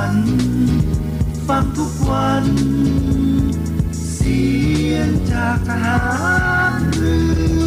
[0.00, 0.14] ัน
[1.48, 2.44] ฟังทุกวัน
[4.14, 4.42] เสี
[4.92, 5.98] ยงจากทหา
[6.70, 7.58] รเรือ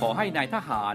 [0.00, 0.94] ขอให้นายทหาร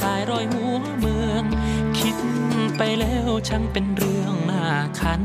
[0.00, 1.44] ชายร้อยหัวเมือง
[1.98, 2.16] คิด
[2.76, 4.66] ไปแล้วช่างเป็นเรื่องน่า
[5.00, 5.22] คัน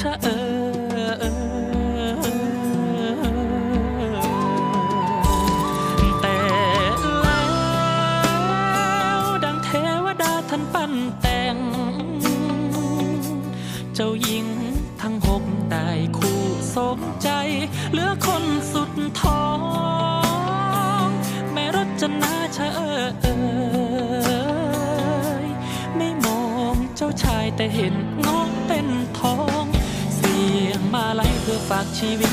[0.00, 0.26] ถ้าเอ
[1.06, 1.38] อเออ
[6.20, 6.38] แต่
[7.22, 9.68] แล้วดังเท
[10.04, 11.56] วดาท่านปั้นแต่ง
[13.94, 14.46] เจ้าหญิง
[15.02, 16.40] ทั้งหกได้คู่
[16.76, 17.28] สมใจ
[17.92, 19.47] เหลือคนสุดท้อ
[27.60, 27.94] แต่เห็น
[28.26, 28.88] งอกเป็น
[29.20, 29.64] ทอง
[30.16, 32.32] เสียงมาไลเพื่อฝากชีวิต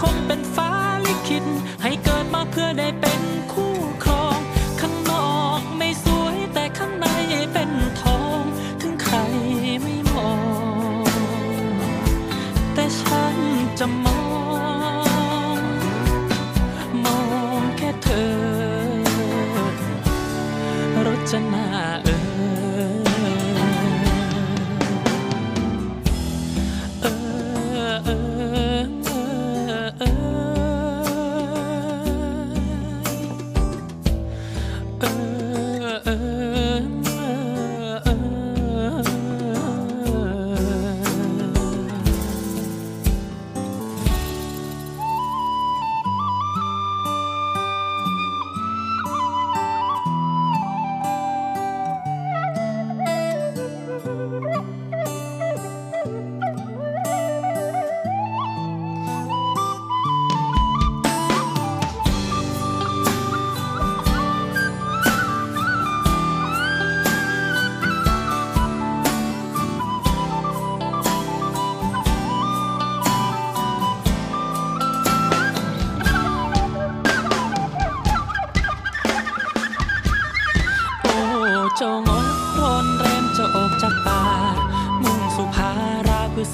[0.00, 0.70] คงเป็นฟ้า
[1.04, 1.44] ลิขิต
[1.82, 3.74] ให้เกิดมาเพื่อได้เป็นคู่
[4.04, 4.38] ครอง
[4.80, 7.06] ข้างนอกไม่สวยแต่ข้างใน
[7.52, 7.70] เป็น
[8.02, 8.42] ทอง
[8.80, 9.16] ถึงใคร
[9.82, 10.34] ไม่มอ
[11.04, 11.06] ง
[12.74, 13.36] แต่ฉัน
[13.78, 14.22] จะมอ
[15.56, 15.60] ง
[17.04, 17.20] มอ
[17.58, 18.30] งแค่เธอ
[21.06, 21.89] รจนา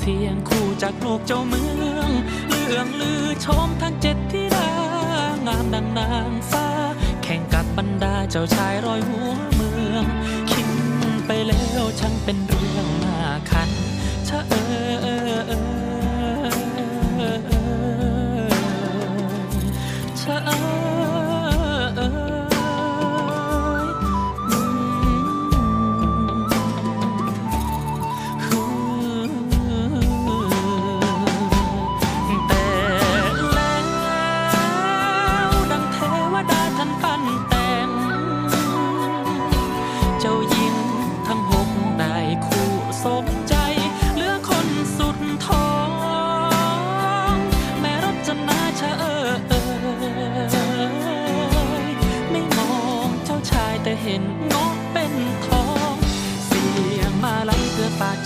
[0.08, 1.62] เสียงคู่จากลูกเจ้าเมื
[1.98, 2.10] อง
[2.48, 4.68] เลื่องลือชมทั้งเจ็ดที่ดา
[5.46, 6.66] งามดังนางฟ้า
[7.22, 10.04] แข่งกับบรรดาเจ้าชายรอยหัวเมือง
[10.50, 10.68] คิด
[11.26, 13.18] ไปแล้วช่างเป็นเรื่องน่า
[13.50, 13.70] คัน
[14.28, 15.15] ชะเออเออเออ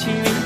[0.03, 0.40] ชีวิต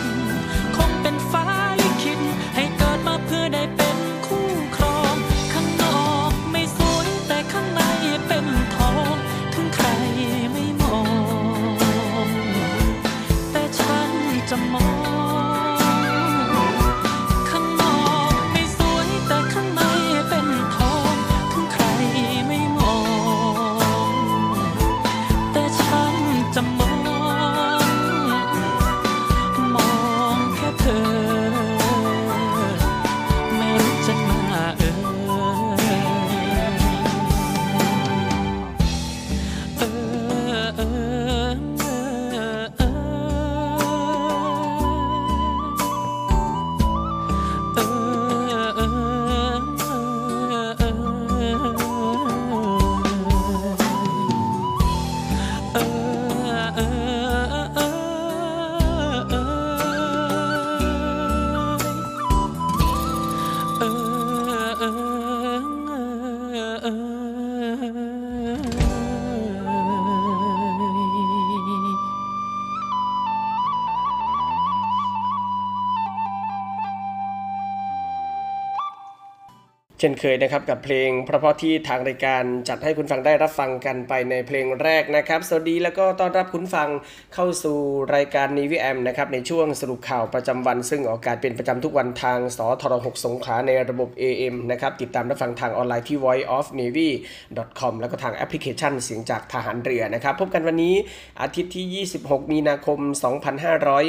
[80.05, 86.89] ช่นเคยนะครับกับเพลงเพราะๆที่ทางรายการจัดให้คุณฟังได้รับฟังกันไปในเพลงแรกนะครับ สวัสดีแล้วก็ต้อนรับคุณฟัง
[87.35, 87.79] เข้าสู่
[88.15, 100.95] รายการนีวีแอมนะครับในช่วงสรุปข่าวประจำวัน ซึ่งออกอากาศเป็นประจำทุกวันทางสทร6สงขลาในระบบ AM นะครับติดตามรับฟังทางออนไลน์ที่ voiceofnavy.com แล้วก็ทางแอปพลิเคชันเสียงจากทหารเรือนะครับพบกันวันนี้
[101.43, 102.99] อาทิตย์ที่ 26 มีนาคม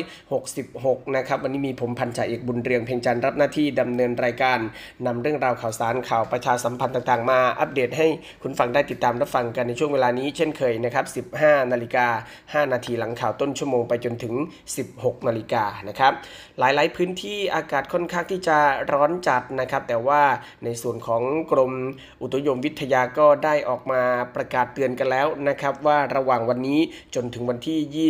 [0.04, 4.60] 2566 นะครับวันนี้มีผมพันจ่าเอกบุญเรืองเพ่งจันทร์รับหน้าที่ดำเนินรายการ
[5.06, 8.08] นำเรื่องราวข่าวสารารข่าวประชาสัมพันธ์ต่างๆ มาอัปเดตให้
[8.42, 12.08] คุณฟังได้ติดตามรับฟังกันในช่วงเวลานี้เช่นเคยนะครับ 15 นาฬิกา
[12.66, 14.34] 5 นาทีหลังข่าวต้นชั่วโมงไปจนถึง
[14.82, 16.14] 16 นาฬิกานะครับ
[16.60, 18.58] หลายๆพื้นที่อากาศค่อนข้างที่จะ
[18.92, 20.22] ร้อนจัดนะครับ แต่ว่า
[20.64, 21.72] ในส่วนของกรม
[22.22, 24.02] อุตุนิยมวิทยาก็ได้ออกมา
[24.36, 26.80] ประกาศเตือนกันแล้วนะครับ ว่าระหว่างวันนี้
[27.16, 28.10] จนถึงวันที่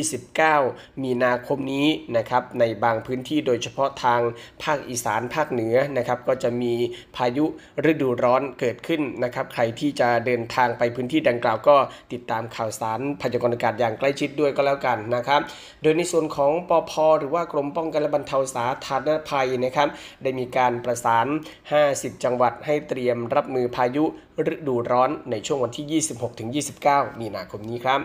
[0.63, 4.22] 29 มีนาคมนี้นะครับในบางพื้นที่โดยเฉพาะทาง
[4.63, 6.74] ภาคอีสานภาคเหนือนะครับก็จะมี
[7.15, 7.46] พายุ
[7.91, 11.75] ฤดูร้อนเกิดขึ้นนะครับ ใครที่จะเดินทางไปพื้นที่ดังกล่าวก็
[12.13, 15.41] ติดตามข่าวสารพยากรณ์อากาศอย่างใกล้ชิดด้วยก็แล้วกันนะครับ
[15.81, 19.88] โดยในส่วนของปอพหรือว่ากรมป้องกันและบรรเทาสาธารณภัยนะครับ
[20.24, 21.27] ได้มีการประสาน
[21.75, 24.03] 50 จังหวัดให้เตรียมรับมือพายุ
[24.51, 26.03] ฤดูร้อนในช่วงวันที่
[26.60, 28.01] 26-29 มีนาคมนี้ครับ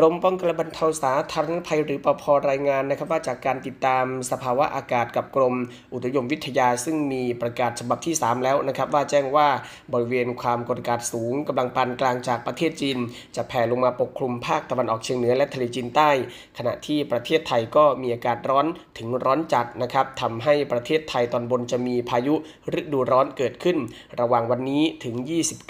[0.00, 5.54] กรมป้องกันและบรรเทาสาธารณภัยหรือปพรายงานนะครับ ว่าจากการติดตามสภาวะอากาศกับกรม
[5.92, 9.48] อุตุนิยมวิทยา ซึ่งมีประกาศฉบับที่ 3 แล้วนะครับ ว่าแจ้งว่า
[9.92, 12.98] บริเวณความกดอากาศสูงกำลังปานกลางจากประเทศจีน
[13.36, 16.10] จะแผ่ลงมาปกคลุมภาคตะวันออกเฉียงเหนือและทะเลจีนใต้
[16.58, 18.66] ขณะที่ประเทศไทยก็มีอากาศร้อน
[18.98, 22.34] ถึงร้อนจัดนะครับทำให้ประเทศไทยตอนบนจะมีพายุ
[22.78, 23.76] ฤดูร้อนเกิดขึ้น
[24.20, 25.14] ระหว่างวันนี้ถึง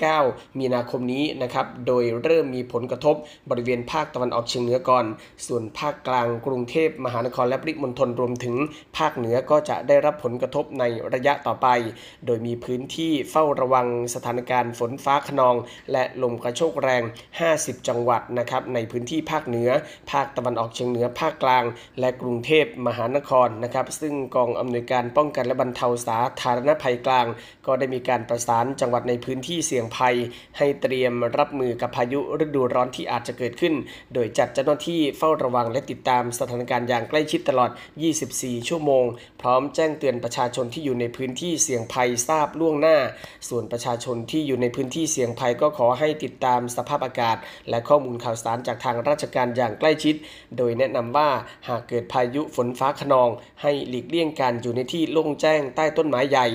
[0.02, 3.16] 29 มีนาคมนี้นะครับโดยเริ่มมีผลกระทบ
[3.52, 5.04] บริเวณภาคตะวันออกเฉียงเหนือก่อน
[5.46, 8.56] ส่วนภาคกลางกรุงเทพมหานครและปริมณฑลรวมถึง
[8.98, 10.84] ภาคเหนือก็จะได้รับผลกระทบใน
[11.14, 11.68] ระยะต่อไป
[12.26, 15.56] โดยมีพื้นที่เฝ้าระวังสถานการณ์ฝนฟ้าขนอง
[15.92, 17.02] และลมกระโชกแรง
[17.44, 19.70] 50 จังหวัดนะครับในพื้นที่ภาคเหนือ
[20.12, 21.64] ภาคตะวันออกเฉียงเหนือภาคกลาง
[22.00, 27.26] และกรุงเทพมหานครนะครับซึ่งกองอำนวยการป้องกันและบรรเทาสาธารณภัยกลาง
[27.66, 30.16] ก็ได้มีการประสานจังหวัดในพื้นที่เสี่ยงภัย
[30.58, 33.74] ให้เตรียมรับมือกับพายุฤดูร้อนที่อาจจะเกิดขึ้น
[34.14, 37.70] โดยจัดเจ้าหน้าที่เฝ้าระวังและติดตามสถานการณ์อย่างใกล้ชิดตลอด
[38.18, 39.04] 24 ชั่วโมง
[39.42, 42.96] พร้อมแจ้งเตือนประชาชนที่อยู่ในพื้นที่เสี่ยงภัยทราบล่วงหน้า
[43.48, 47.36] ส่วนประชาชนที่อยู่ในพื้นที่เสี่ยงภัยก็ขอให้ติดตามสภาพอากาศ
[47.70, 50.14] และข้อมูลข่าวสารจากทางราชการอย่างใกล้ชิด
[50.56, 51.30] โดยแนะนำว่า
[51.68, 53.28] หากเกิดพายุฝนฟ้าขนอง
[53.62, 56.46] ให้หลีกเลี่ยงการอยู่ในที่โล่งแจ้งใต้ต้นไม้ใหญ่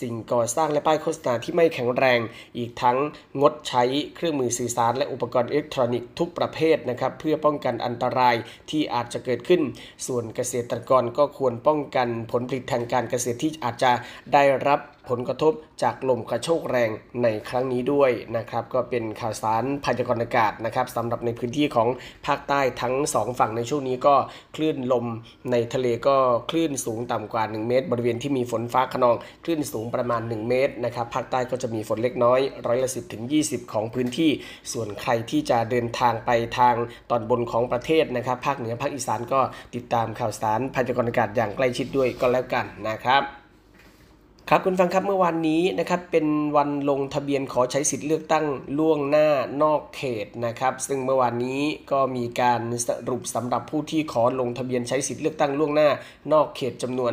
[0.00, 2.20] สิ่งก่อสร้างและป้ายโฆษณาที่ไม่แข็งแรง
[2.56, 2.98] อีกทั้ง
[3.40, 3.82] งดใช้
[4.14, 8.34] เครื่องมือสื่อสารและอุปกรณ์อิเล็กทรอนิกส์ทุกประเภทนะครับเพื่อป้องกันอันตราย
[8.70, 9.62] ที่อาจจะเกิดขึ้น
[10.06, 13.92] ส่วนเกษตรกรก็ควรป้องกันผลผลิตทางการเกษตรที่อาจจะ
[14.32, 16.90] ได้รับผลกระทบจากลมกระโชกแรง
[17.22, 21.88] ในครั้งนี้ด้วยนะครับก็เป็นข่าวสารพยากรณ์อากาศนะครับสำหรับในพื้นที่ของ
[22.26, 24.14] ภาคใต้ทั้ง 2 ฝั่งในช่วงนี้ก็
[24.56, 25.06] คลื่นลม
[25.50, 26.16] ในทะเลก็
[26.50, 34.30] คลื่นสูงต่ำกว่า 1 เมตร บริเวณที่มีฝนฟ้าขนองคลื่นสูงประมาณ 1 เมตรนะครับภาคใต้ก็จะมีฝนเล็กน้อยร้อยละสิถึง20 ของพื้นที่
[34.72, 36.74] ส่วนใครที่จะเดินทางไปทาง
[37.10, 39.40] ตอนบนของประเทศนะครับภาคเหนือภาคอีสานก็
[39.74, 43.41] ติดตามข่าวสารพยากรณ์อากาศอย่างใกล้ชิดด้วยก็แล้วกันนะครับ
[44.50, 48.46] ครับคุณฟังครับเมื่อวานนี้นะครับเป็นวันลงทะเบียนขอใช้สิทธิ์เลือกตั้ง
[48.78, 49.28] ล่วงหน้า
[49.62, 51.60] นอกเขตนะครับ ซึ่งเมื่อวานนี้
[51.92, 55.88] ก็มีการสรุปสำหรับผู้ที่ขอลงทะเบียนใช้สิทธิ์เลือกตั้งล่วงหน้า
[56.32, 57.12] นอกเขตจำนวน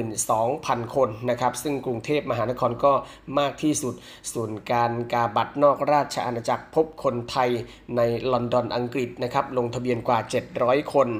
[0.00, 2.92] 32,000 คนนะครับ ซึ่งกรุงเทพมหานครก็
[3.38, 3.94] มากที่สุด
[4.32, 7.50] ส่วนการกาบัตรนอกราชอาณาจักรพบคนไทย
[7.96, 8.00] ใน
[8.32, 10.18] ลอนดอนอังกฤษนะครับลงทะเบียนกว่า
[10.56, 11.10] 700 คน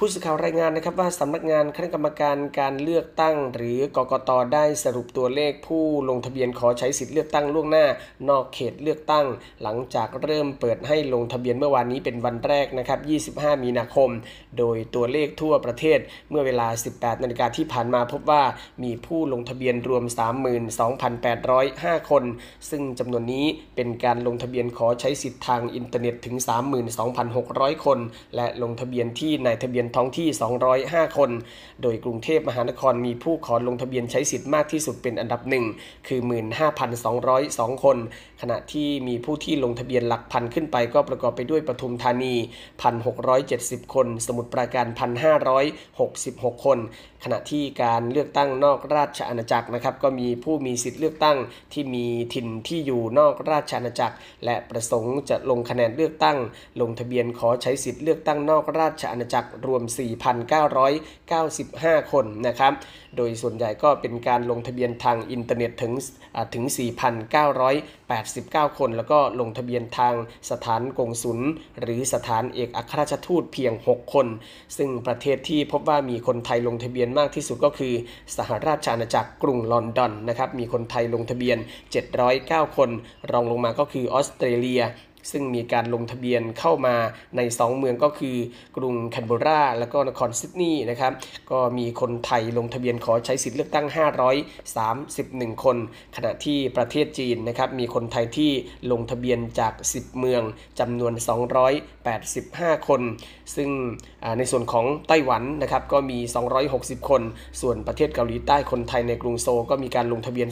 [0.00, 7.86] ผู้สื่อข่าวรายงานนะครับว่าสำนักงานคณะกรรมการการเลือกตั้ง หรือกกตได้สรุปตัวเลขผู้ลงทะเบียนขอใช้สิทธิ์เลือกตั้งล่วงหน้า
[8.28, 9.26] นอกเขตเลือกตั้ง
[9.62, 14.10] หลังจากเริ่มเปิดให้ลงทะเบียนเมื่อวานนี้เป็นวันแรกนะครับ 25 มีนาคม
[14.58, 15.98] โดยตัวเลขทั่วประเทศ
[16.30, 18.42] เมื่อเวลา 18 นาฬิกาที่ผ่านมาพบว่า
[18.82, 20.04] มีผู้ลงทะเบียนรวม
[21.26, 22.24] 32,805 คน
[22.70, 26.36] ซึ่งจำนวนนี้เป็นการลงทะเบียนขอใช้สิทธิ์ทางอินเทอร์เน็ตถึง
[27.10, 27.98] 32,600 คน
[28.36, 30.28] และลงทะเบียนที่นายทะเบียนท้องที่
[30.72, 31.30] 205 คน
[31.82, 35.64] โดยกรุงเทพมหานครมีผู้ขอลงทะเบียนใช้สิทธิ์มากที่สุดเป็นอันดับหนึ่ง
[36.08, 36.20] คือ
[37.02, 37.96] 15,202 คน
[38.42, 42.34] ขณะที่มีผู้ที่ลงทะเบียนหลักพันขึ้นไปก็ประกอบไปด้วยปทุมธานี
[43.14, 44.86] 1,670 คน สมุทรปราการ
[45.76, 46.78] 1,566 คน
[47.24, 51.36] ขณะที่การเลือกตั้งนอกราชอาณาจักรนะครับก็มีผู้มีสิทธิ์เลือกตั้ง
[51.72, 56.38] ที่มีถิ่นที่อยู่นอกราชอาณาจักร และประสงค์จะลงคะแนนเลือกตั้ง
[56.80, 59.82] ลงทะเบียนขอใช้สิทธิ์เลือกตั้งนอกราชอาณาจักรรวม
[61.76, 62.72] 4,995คนนะครับ
[63.16, 65.92] โดยส่วนใหญ่ก็เป็นการลงทะเบียนทางอินเทอร์เน็ตถึง
[66.54, 66.64] ถึง
[67.70, 70.14] 4,989 คน แล้วก็ลงทะเบียนทาง
[70.50, 71.38] สถานกงสุล
[71.80, 74.26] หรือสถานเอกอัครราชทูตเพียง 6 คน
[74.76, 77.94] ซึ่งประเทศที่พบว่ามีคนไทยลงทะเบียนมากที่สุดก็คือ
[78.36, 81.58] สหราชอาณาจักรกรุงลอนดอนนะครับ มีคนไทยลงทะเบียน
[82.18, 82.90] 709 คน
[83.32, 84.82] รองลงมาก็คือออสเตรเลีย
[85.30, 86.96] ซึ่งมีการลงทะเบียนเข้ามา
[87.36, 88.36] ใน 2 เมืองก็คือ
[88.76, 91.12] กรุงแคนเบรา และก็นครซิดนีย์นะครับ
[91.50, 93.86] ก็มีคนไทยลงทะเบียนขอใช้สิทธิ์เลือกตั้ง
[95.54, 95.76] 531 คน
[96.16, 98.50] ขณะที่ประเทศจีนนะครับมีคนไทยที่
[98.92, 100.42] ลงทะเบียนจาก 10 เมือง
[100.80, 101.12] จำนวน
[102.00, 103.02] 285 คน
[103.56, 103.70] ซึ่ง
[104.38, 106.18] ในส่วนของไต้หวันนะครับก็มี
[106.64, 107.22] 260 คน
[107.60, 110.48] ส่วนประเทศเกาหลีใต้คนไทยในกรุงโซก็มีการลงทะเบียน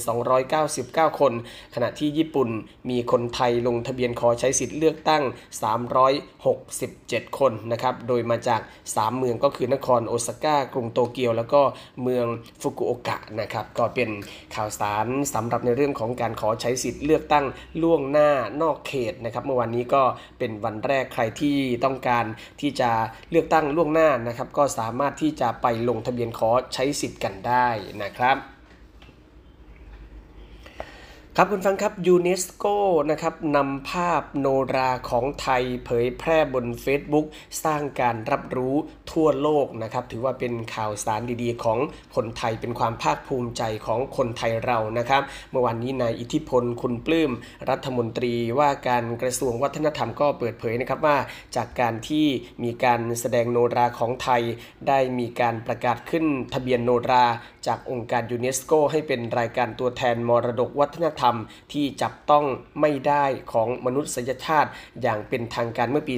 [0.56, 1.32] 299 คน
[1.74, 2.48] ขณะที่ญี่ปุ่น
[2.90, 5.22] มีคนไทยลงทะเบียนขอใช้สิทธิ์เลือกตั้ง
[6.44, 8.60] 367 คนนะครับ โดยมาจาก
[8.90, 11.62] 3 เมืองก็คือนครโอซาก้ากรุงโตเกียว แล้วก็
[12.02, 12.26] เมือง
[12.60, 14.10] ฟุกุโอกะนะครับ ก็เป็น
[14.54, 17.44] ข่าวสารสำหรับในเรื่องของการขอใช้สิทธิ์เลือกตั้ง
[17.82, 18.30] ล่วงหน้า
[18.62, 20.02] นอกเขตนะครับ เมื่อวันนี้ก็
[20.38, 22.24] เป็นวันแรกใครที่ต้องการ
[22.60, 22.90] ที่จะ
[23.30, 27.68] เลือกตั้งล่วงหน้านะครับ ก็สามารถที่จะไปลงทะเบียนขอใช้สิทธิ์กันได้
[28.02, 28.55] นะครับ
[31.38, 32.64] ครับคุณฟังครับยูเนสโก
[33.10, 37.26] นะครับนำภาพโนราของไทยเผยแพร่บน Facebook
[37.64, 38.74] สร้างการรับรู้
[39.12, 41.78] ทั่วโลกนะครับ ถือว่าเป็นข่าวสารดีๆ ของ
[42.14, 47.30] คนไทยเป็นความภาคภูมิใจของคนไทยเรานะครับ เมื่อวันนี้นายอิทธิพลคุณปลื้ม
[47.70, 51.18] รัฐมนตรีว่าการกระทรวงวัฒนธรรมก็เปิดเผยนะครับว่า
[51.56, 52.26] จากการที่
[52.64, 54.42] มีการแสดงโนราของไทย
[54.88, 56.24] ได้มีการประกาศขึ้น
[56.54, 57.24] ทะเบียนโนรา
[57.66, 61.36] จากองค์การยูเนสโกให้เป็นรายการตัวแทนมรดกวัฒนธรรมรม
[61.72, 62.44] ที่จับต้อง
[62.80, 64.70] ไม่ได้ของมนุษยชาติ
[65.02, 66.16] อย่างเป็นทางการเมื่อปี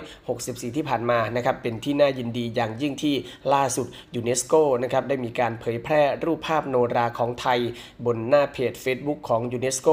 [0.00, 3.14] 2564 ที่ผ่านมานะครับเป็นที่น่ายินดีอย่างยิ่งที่
[3.54, 7.58] ล่าสุดยูเนสโกนะครับได้มีการเผยแพร่รูปภาพโนราของไทย
[8.06, 9.88] บนหน้าเพจ Facebook ของยูเนสโก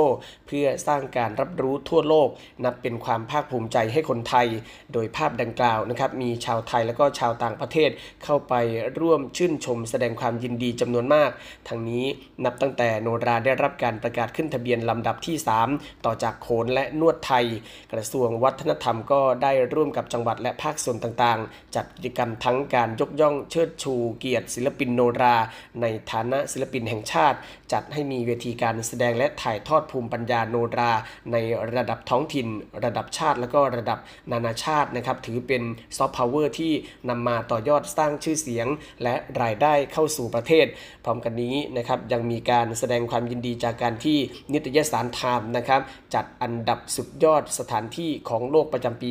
[0.47, 2.29] เพื่อสร้างการรับรู้ทั่วโลก
[2.63, 4.47] นับเป็นความภาคภูมิใจให้คนไทย
[4.93, 7.89] โดยภาพดังกล่าวนะครับมีชาวไทยและก็ชาวต่างประเทศ
[8.23, 8.53] เข้าไป
[8.99, 11.29] ร่วมชื่นชมแสดงความยินดีจำนวนมาก
[11.67, 12.05] ทั้งนี้
[12.45, 15.35] นับตั้งแต่โนราได้รับการประกาศขึ้นทะเบียนลำดับที่
[15.71, 17.45] 3 ต่อจากโขนและนวดไทย
[17.93, 25.35] กระทรวงวัฒนธรรมก็ได้ร่วมกับจังหวัดและภาคส่วนต่างๆ จัดกิจกรรมทั้งการยกย่องเชิดชูเกียรติศิลปินโนรา
[25.81, 27.37] ในฐานะศิลปินแห่งชาติ
[27.73, 30.91] จัดให้มีเวทีการแสดงและถ่ายทอดภูมิปัญญาโนรา
[31.31, 31.37] ใน
[31.75, 32.47] ระดับท้องถิ่น
[32.85, 33.99] ระดับชาติ และก็ระดับ
[34.31, 35.63] นานาชาตินะครับ ถือเป็น
[35.97, 36.73] ซอฟต์พาวเวอร์ที่
[37.09, 38.67] นำมาต่อยอดสร้างชื่อเสียง
[39.03, 40.65] และรายได้เข้าสู่ประเทศ
[41.05, 44.17] พร้อมกันนี้นะครับยังมีการแสดงความยินดีจากการที่
[44.53, 45.81] นิตยสารไทม์นะครับ
[46.15, 49.09] จัดอันดับสุดยอดสถานที่ของโลกประจำปี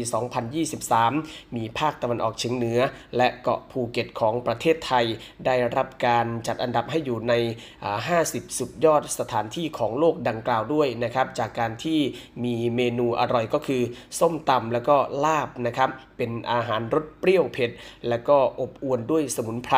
[0.76, 2.80] 2023 มีภาคตะวันออกเฉียงเหนือ
[3.16, 5.04] และเกาะภูเก็ตของประเทศไทย
[5.46, 7.34] ได้รับการจัดอันดับให้อยู่ใน
[7.96, 12.00] 50สุดยอดสถานที่ของโลกดังกล่าวด้วยนะครับ จากการที่
[12.44, 13.82] มีเมนูอร่อยก็คือ
[14.18, 17.70] ส้มตำแล้วก็ลาบนะครับ เป็นอาหารรสเปรี้ยวเผ็ด
[18.08, 19.76] แล้วก็อบอวลด้วยสมุนไพร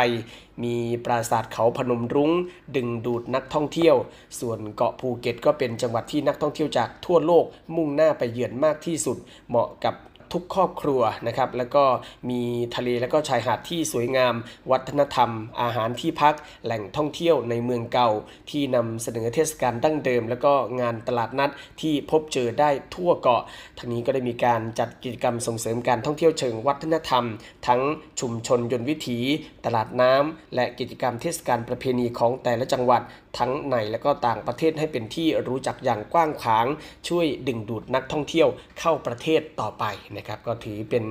[0.65, 2.31] มีปราสาทเขาพนมรุง้ง
[2.77, 3.97] ดึงดูดนักท่องเที่ยว
[4.41, 7.45] ส่วนเกาะภูเก็ตก็เป็นจังหวัดที่นักท่องเที่ยวจากทั่วโลก
[7.77, 9.17] มุ่งหน้าไปเยือนมากที่สุด
[9.49, 9.95] เหมาะกับ
[10.35, 11.85] ทุกครอบครัวนะครับ แล้วก็
[12.31, 12.43] มี
[12.77, 14.35] ทะเลแล้วก็ชายหาดที่สวยงาม
[14.71, 15.31] วัฒนธรรม
[15.63, 18.11] อาหารที่พัก แหล่งท่องเที่ยวในเมืองเก่า
[18.51, 21.51] ที่นำเสนอเทศกาลดั้งเดิม แล้วก็งานตลาดนัด
[21.81, 23.43] ที่พบเจอได้ทั่วเกาะ
[23.79, 27.25] ทั้งนี้ก็ได้มีการจัดกิจกรรมส่งเสริมการท่องเที่ยวเชิงวัฒนธรรม
[27.67, 27.81] ทั้ง
[28.21, 29.19] ชุมชนยนต์วิถี
[29.65, 33.03] ตลาดน้ำและกิจกรรมเทศกาลประเพณีของแต่ละจังหวัด
[33.39, 36.67] ทั้งในและก็ต่างประเทศให้เป็นที่รู้จักอย่างกว้างขวาง
[37.09, 38.49] ช่วยดึงดูดนักท่องเที่ยว
[38.81, 39.85] เข้าประเทศต่อไป
[40.17, 41.05] นะครับ ก็ถือเป็น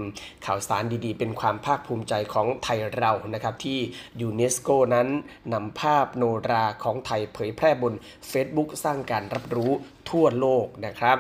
[0.46, 3.80] ข่าวสารดีๆ เป็นความภาคภูมิใจของไทยเรานะครับที่
[4.22, 5.08] ยูเนสโกนั้น
[5.54, 7.94] นำภาพโนราของไทยเผยแพร่บน
[8.32, 9.72] Facebook สร้างการรับรู้
[10.10, 11.20] ทั่วโลกนะครับ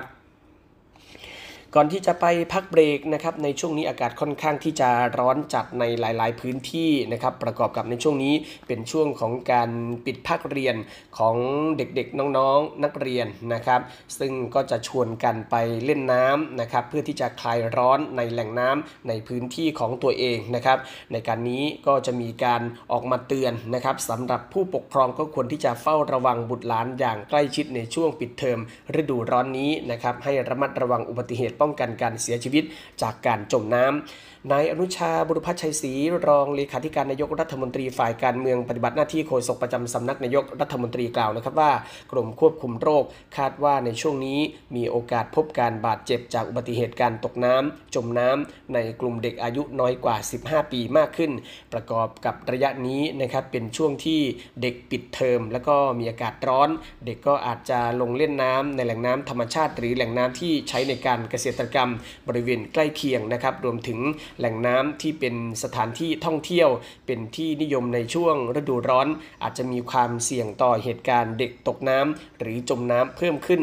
[1.76, 4.90] ก่อนที่จะไปพักเบรกนะครับในช่วงนี้อากาศค่อนข้างที่จะ
[5.20, 8.34] ร้อนจัดในหลาย ๆ พื้นที่นะครับประกอบกับในช่วงนี้
[8.68, 9.70] เป็นช่วงของการ
[10.06, 10.76] ปิดภาคเรียน
[11.18, 11.36] ของ
[11.78, 13.82] เด็กๆน้องๆนักเรียนนะครับ
[14.20, 15.56] ซึ่งก็จะชวนกันไป
[15.86, 20.78] เล่นน้ำนะครับเพื่อที่จะคลายร้อนในแหล่งน้ำในพื้นที่ของตัวเองนะครับ
[21.12, 28.60] ในการนี้ก็จะมีการออกมาเตือนนะครับสำหรับผู้ปกครองก็ควรที่จะเฝ้าระวังบุตรหลานอย่างใกล้ชิดในช่วงปิดเทอม
[29.00, 32.64] ฤดูร้อนนี้นะครับให้ระมัดระวังอุบัติเหตุป้องกันการเสียชีวิต
[33.02, 35.94] จากการจมน้ำ นายอนุชาบุรพัชชัยศรี
[36.28, 41.72] รองเลขาธิการนายกรัฐมนตรีฝ่ายการเมืองปฏิบัติหน้าที่โฆษกประจำสำนักนายกรัฐมนตรีกล่าวนะครับว่า
[42.12, 43.04] กรมควบคุมโรค
[43.38, 44.40] คาดว่าในช่วงนี้
[44.76, 51.32] มีโอกาสพบการบาดเจ็บจากอุบัติเหตุการตกน้ำจมน้ำในกลุ่มเด็กอายุน้อยกว่า 15 ปีมากขึ้น
[51.74, 54.22] ประกอบกับระยะนี้นะครับเป็นช่วงที่
[54.62, 56.70] เด็กปิดเทอม แล้วก็มีอากาศร้อน
[57.06, 61.90] เด็กก็อาจจะลงเล่นน้ำในแหล่งน้ำธรรมชาติ หรือแหล่งน้ำที่ใช้ในการเกษตรกรรม
[62.28, 64.00] บริเวณใกล้เคียงนะครับรวมถึง
[64.40, 66.70] แหล่งน้ำที่เป็นสถานที่ท่องเที่ยว
[67.06, 69.08] เป็นที่นิยมในช่วงฤดูร้อน
[69.44, 73.62] อาจจะมีความเสี่ยงต่อเหตุการณ์เด็กตกน้ำหรือจมน้ำเพิ่มขึ้น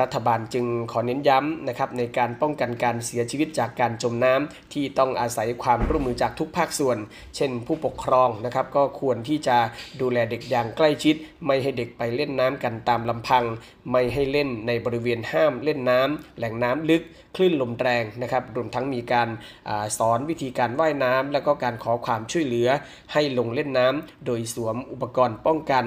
[0.00, 6.98] รัฐบาลจึงขอเน้นย้ำนะครับในการป้องกันการเสียชีวิตจากการจมน้ำที่ต้องอาศัยความร่วมมือจากทุกภาคส่วน
[7.36, 9.56] เช่น ผู้ปกครองนะครับก็ควรที่จะ
[10.00, 11.14] ดูแลเด็กอย่างใกล้ชิด
[11.46, 13.44] ไม่ให้เด็กไปเล่นน้ำกันตามลำพัง
[13.92, 17.04] ไม่ให้เล่นในบริเวณห้ามเล่นน้ำแหล่งน้ำลึก
[17.36, 19.28] คลื่นลมแรงนะครับรวมทั้งมีการ
[19.68, 22.68] อาสอนวิธีการว่ายน้ำแล้วก็การขอความช่วยเหลือ
[23.12, 25.84] ให้ลงเล่นน้ำโดยสวมอุปกรณ์ป้องกัน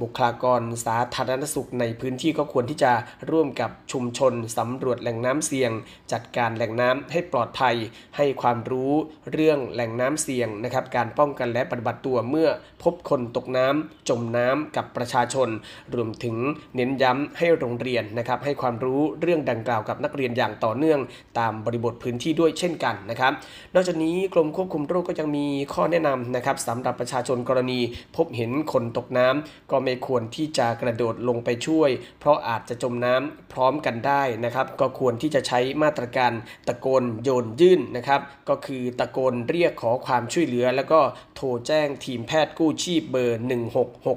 [0.00, 2.92] บุคลากรสาธารณสุขในพื้นที่ก็ควรที่จะ
[3.30, 5.72] ร่วมกับชุมชนสำรวจแหล่งน้ำเสี่ยง
[6.12, 7.76] จัดการแหล่งน้ำให้ปลอดภัย
[8.16, 8.92] ให้ความรู้
[9.32, 12.48] เรื่องแหล่งน้ำเสี่ยงนะครับ การป้องกันและปฏิบัติตัวเมื่อ
[12.82, 15.48] พบคนตกน้ำจมน้ำกับประชาชน
[15.94, 16.36] รวมถึง
[16.76, 21.00] เน้นย้ำให้โรงเรียนนะครับให้ความรู้เรื่องดังกล่าวกับนักเรียนอย่างต่อเนื่อง
[21.38, 23.32] ตามบริบทพื้นที่ด้วยเช่นกันนะครับ
[23.74, 27.80] นอกจากนี้กรมควบคุมโรคก็ยังมีข้อแนะนำนะครับสำหรับประชาชนกรณี
[28.16, 36.32] พบเห็นคนตกน้ำก็ไม่ควรที่จะกระโดดลงไปช่วย เพราะอาจจะจมน้ำพร้อมกันได้นะครับ ก็ควรที่จะใช้มาตรการ
[36.68, 41.00] ตะโกนโยนยื่นนะครับ ก็คือตะโกนเรียกขอความช่วยเหลือ แล้วก็
[41.36, 43.40] โทรแจ้งทีมแพทย์กู้ชีพเบอร์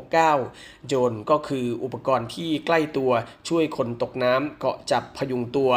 [0.05, 3.11] 1669 โยนก็คืออุปกรณ์ที่ใกล้ตัว
[3.49, 5.71] ช่วยคนตกน้ำเกาะจับพยุงตัว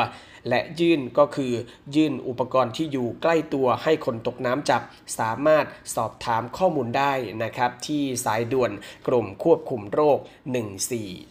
[0.49, 1.53] และยื่นก็คือ
[1.95, 4.83] ยื่นอุปกรณ์ที่อยู่ใกล้ตัวให้คนตกน้ำจับ
[5.19, 8.73] สามารถสอบถามข้อมูลได้นะครับ ที่สายด่วน
[9.07, 10.19] กรมควบคุมโรค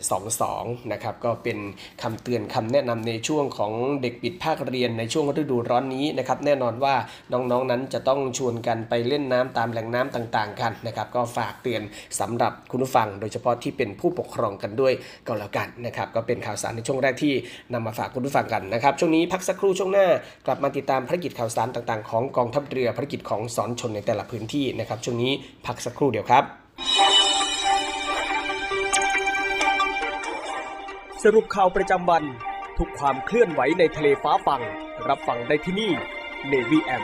[0.10, 1.58] 1422 นะครับก็เป็น
[2.02, 6.96] คำเตือนคำแนะนำในช่วงของเด็กปิดภาคเรียนในช่วงฤดูร้อนนี้นะครับ แน่นอนว่า
[7.34, 11.82] น้องๆนนั้นจะต้องชวนกันไปเล่นน้ำตามแหล่งน้ำต่างๆ กันนะครับ ก็ฝากเตือน
[12.20, 14.94] สำหรับคุณผู้ฟัง โดยเฉพาะที่เป็นผู้ปกครองกันด้วย
[15.28, 17.34] ก็แล้วกันนะครับ ก็เป็นข่าวสารในช่วงแรกที่
[17.74, 20.08] นำมาฝากคุณผู้ฟังกันนะครับช่วงนี้พักสักครู่ช่วงหน้า
[20.46, 25.32] กลับมาติดตามภารกิจข่าวสารต่างๆ ของกองทัพเรือภารกิจของสอนชนในแต่ละพื้นที่นะครับช่วงนี้
[25.66, 26.44] พักสักครู่เดียวครับ
[31.24, 32.24] สรุปข่าวประจำวัน
[32.78, 34.62] ทุกความเคลื่อนไหวในทะเลฟ้าฟัง
[35.10, 35.92] รับฟังได้ที่นี่
[36.52, 37.04] Navy M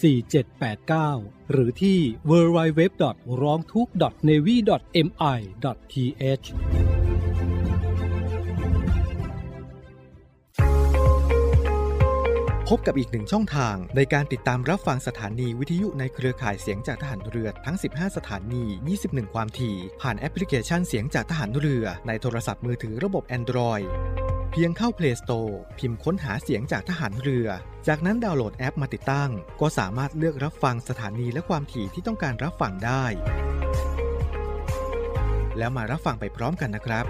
[0.00, 1.98] 4789 หรือที่
[2.30, 2.80] www.
[3.42, 3.88] ร้องทุก
[4.28, 4.56] navy
[5.06, 5.36] mi
[6.20, 6.46] th
[12.68, 18.64] พบกับอีกหนึ่งช่องทางในการติดตามรับฟังสถานีวิทยุในเครือข่ายเสียงจากทหารเรือทั้ง 15 สถานี
[19.00, 23.86] 21 ความถี่ ผ่านแอปพลิเคชันเสียงจากทหารเรือในโทรศัพท์มือถือระบบ Android
[24.54, 27.48] เพียงเข้า Play Store พิมพ์ค้นหาเสียงจากทหารเรือ
[27.86, 33.04] จากนั้นดาวน์โหลดแอปมาติดตั้ง ก็สามารถเลือกรับฟังสถานีและความถี่ที่ต้องการรับฟังได้
[35.58, 37.04] แล้วมารับฟังไปพร้อมกันนะครับ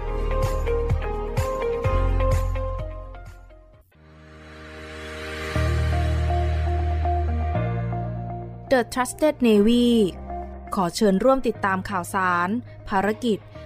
[8.71, 9.87] The Trusted Navy
[10.75, 12.49] ขอเชิญร่วมติดตามข่าวสาร
[12.89, 13.39] ภารกิจ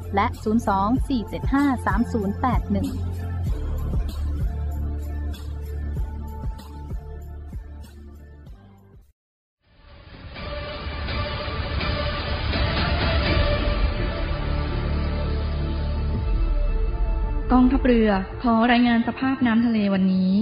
[0.15, 0.41] และ 02-475-3081
[17.51, 18.09] กองทัพเรือ
[18.41, 20.33] ขอรายงานสภาพน้ำทะเลวันนี้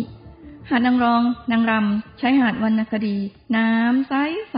[0.69, 3.17] หาดนางรอง นางรำใช้หาดวรรณคดี
[3.55, 4.13] น้ำใส
[4.51, 4.58] ใส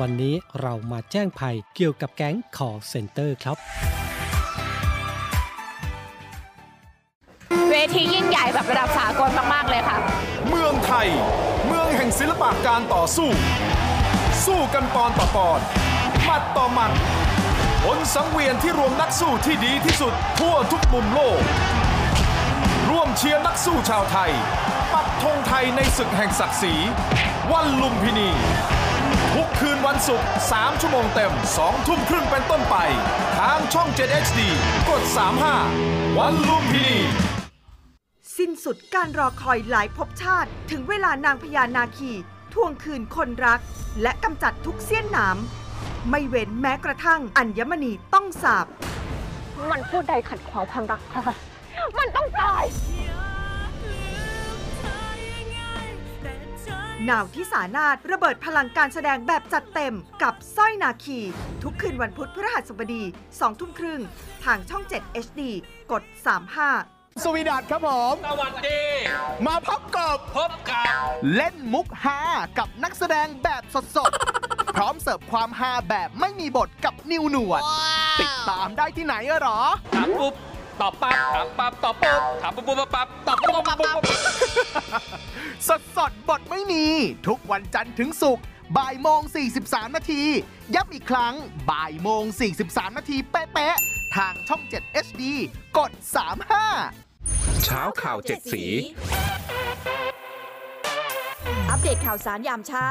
[0.00, 3.56] วันนี้เรามาแจ้งภัยเกี่ยวกับแก๊ง call center ครับ
[7.70, 9.96] เวทียิ่งใหญ่แบบระดับสากลมาก ๆ เลยค่ะ
[10.48, 11.08] เมืองไทย
[11.66, 13.28] เมืองแห่งศิลปะการต่อสู้
[14.44, 15.60] สู้กันปอนต่อปอน
[16.24, 16.92] หมัดต่อหมัด
[17.84, 21.38] ผลสังเวียนที่รวมนักสู้ที่ดีที่สุดทั่วทุกมุมโลก
[22.90, 24.30] ร่วมเชียร์นักสู้ชาวไทย
[24.92, 26.74] ปักธงไทยในศึกแห่งศักดิ์ศรี
[27.52, 28.30] วันลุมพินี
[29.38, 32.76] ทุกคืนวันศุกร์3ชั่วโมงเต็ม 2 ทุ่มครึ่งเป็นต้นไป
[33.38, 34.40] ทางช่อง 7 HD
[34.88, 35.02] กด
[35.60, 36.98] 35 วันลุมพินี
[38.36, 42.12] สิ้นสุดการรอคอยหลายภพชาติ ถึงเวลานางพญานาคี
[42.54, 43.60] ทวงคืนคนรัก
[44.02, 45.36] และกำจัดทุกเสี้ยนหนาม
[46.10, 48.66] ไม่เว้นแม้กระทั่งอัญมณีต้องสาบ
[49.70, 51.22] มันพูดใดขัดขวางความรักค่ะ
[51.98, 52.64] มันต้องตาย
[57.10, 61.20] นาวที่สานาถระเบิดพลังการแสดงแบบจัดเต็มกับสร้อยนาคี
[61.62, 64.00] ทุกคืนวันพุธพฤหัสบดี2ทุ่มครึ่ง
[64.44, 65.40] ทางช่อง 7 HD
[65.92, 66.02] กด
[66.62, 68.80] 35สวีดัตครับผม สวัสดี
[69.46, 72.20] มาพบกับพบกับ เล่นมุกฮา
[72.58, 73.62] กับนักแสดงแบบ
[73.96, 77.62] สดๆ พร้อมเสิร์ฟความฮาแบบไม่มีบทกับนิวหนวด
[78.20, 79.60] ติดตามได้ที่ไหนอะหรอ
[79.94, 80.34] ถามปุ๊บ
[80.80, 84.16] ตอบปั๊บถามปั๊บตอบปุ๊บถามปุ๊บปุ๊บปั๊บตอบปุ๊บปุ๊บปุ๊บ
[85.68, 86.84] สดสดๆบทไม่มี
[87.26, 88.44] ทุกวันจันทร์ถึงศุกร์
[88.76, 89.20] บ่ายโมง
[89.58, 90.22] 43 นาที
[90.74, 91.34] ย้ำอีกครั้ง
[91.70, 92.22] บ่ายโมง
[92.60, 95.22] 43 นาทีเป๊ะๆทางช่อง 7 HD
[95.78, 95.90] กด
[96.76, 98.64] 35 เช้าข่าวเจ็ดสี
[101.70, 102.86] อัปเดตข่าวสารยามเช้า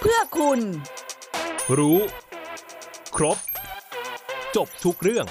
[0.00, 0.60] เพื่อคุณ
[1.78, 1.98] รู้
[3.16, 3.38] ครบ
[4.56, 5.26] จบทุกเรื่อง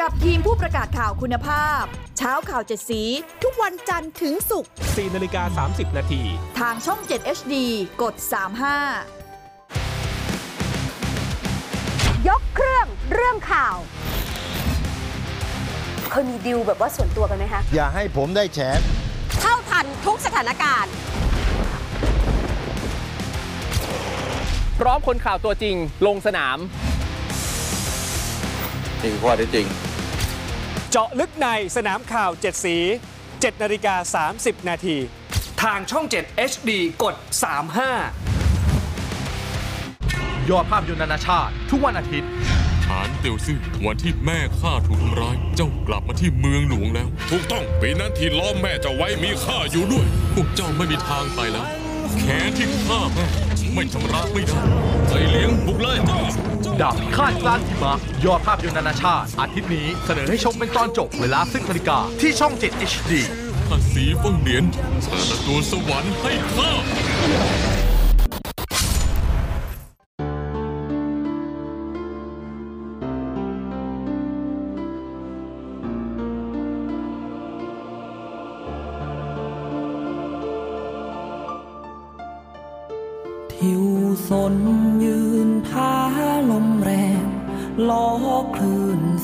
[0.00, 1.82] กับทีมผู้ประกาศข่าวคุณภาพ
[2.18, 3.02] เช้าข่าวเจ็ดสี
[3.42, 6.22] ทุกวันจันทร์ถึงศุกร์4นาฬิกา30 นาที
[6.60, 7.54] ทางช่อง 7 HD
[8.02, 8.28] กด 35
[12.28, 13.76] ยกเครื่องเรื่องข่าว
[16.10, 18.58] เคยมีดิวแบบว่าส่วนตัวกันไหมคะ อย่าให้ผมได้แฉ
[19.40, 20.92] เท่าทันทุกสถานการณ์
[24.78, 26.58] พร้อมคนข่าวตัวจริงลงสนาม
[29.02, 29.66] จริงข้อที่จริง
[30.90, 32.76] เจาะลึกในสนามข่าว 7 สี
[33.18, 34.96] 7นาฬิกา30 นาที
[35.62, 36.70] ทางช่อง 7 HD
[37.02, 37.26] กด 35
[40.50, 42.30] ยอดภาพยนตร์นานาชาติ ทุกวันอาทิตย์
[42.84, 51.66] ฐานเตียวซื่อวันที่แม่ข้าถูกทำร้าย เจ้ากลับมาที่เมืองหลวงแล้ว ถูกต้องปีนั้นที่ล้อมแม่เจ้าไว้มีข้าอยู่ด้วย พวกเจ้าไม่มีทางไปแล้ว
[52.20, 53.26] แขนที่ฆ่าแม่
[53.74, 54.60] ไม่ชำระไม่ได้
[55.08, 55.98] ใจเลี้ยงบุกเลย
[56.80, 63.12] ดาบพิฆาตกลางหิมะยอดภาพยนตร์นานาชาติ อาทิตย์นี้เสนอให้ชมเป็นตอนจบเวลาซึ่งนาฬิกาที่ช่อง 7 HD
[63.68, 64.64] ภาสีฟิงเหรียญ
[65.08, 66.70] เปิดประตูสวรรค์ให้ข้า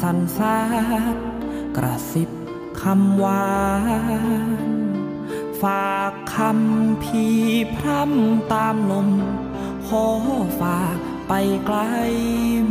[0.08, 0.58] สันสา
[1.14, 1.16] ด
[1.76, 2.30] กระสิบ
[2.80, 3.52] คำหวา
[4.68, 4.72] น
[5.62, 7.26] ฝากคำพี
[7.76, 9.08] พร่ำตามลม
[9.86, 10.06] ขอ
[10.60, 10.96] ฝาก
[11.28, 11.32] ไป
[11.66, 11.78] ไกล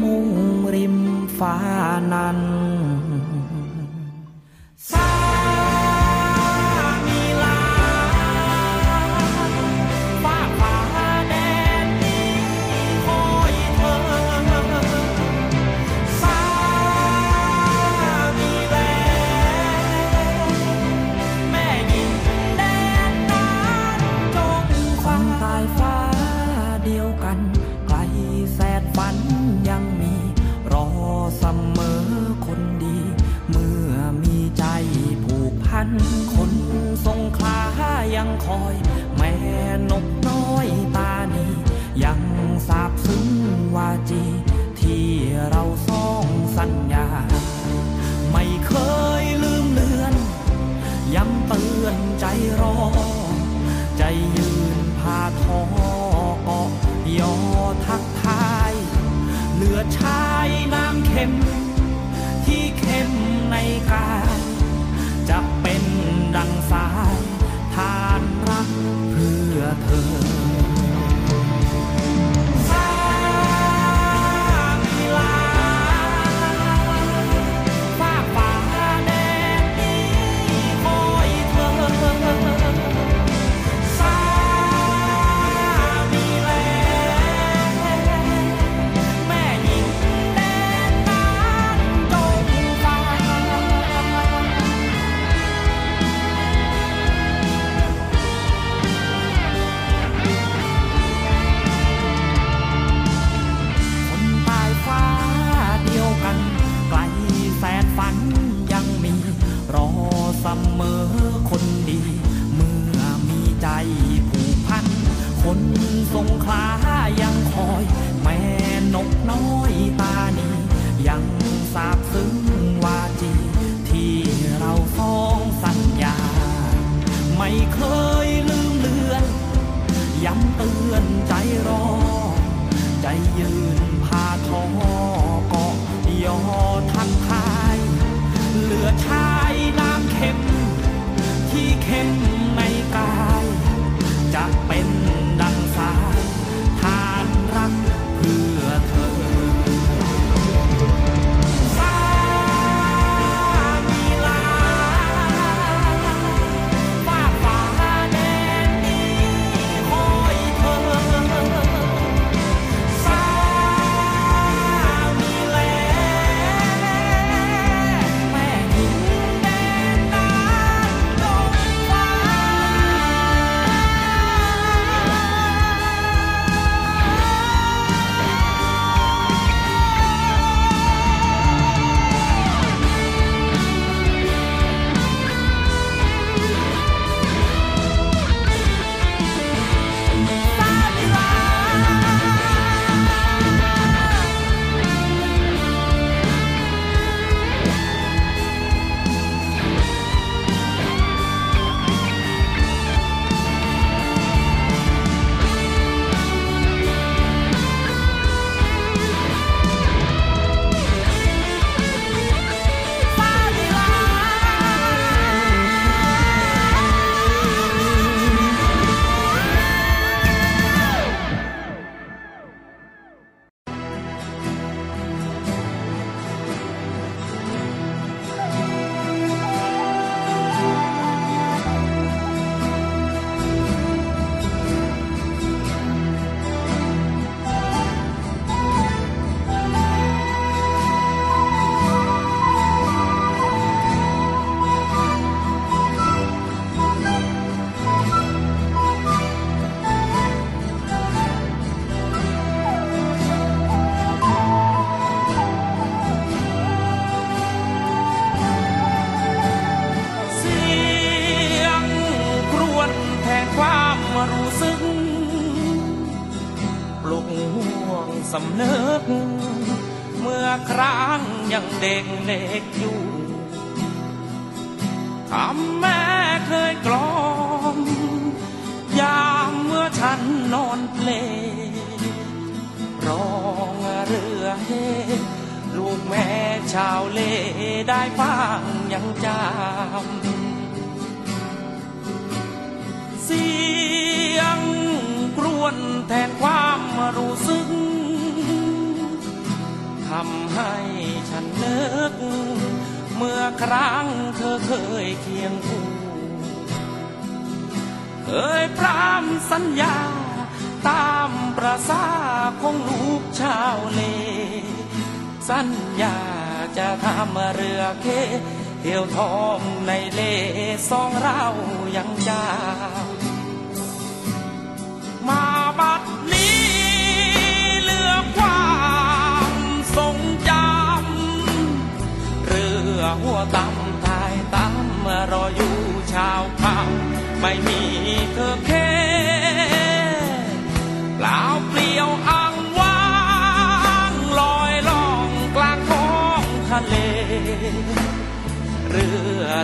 [0.02, 0.28] มุ่ง
[0.76, 0.98] ริม
[1.40, 1.56] ฟ้า
[2.14, 2.40] นั้น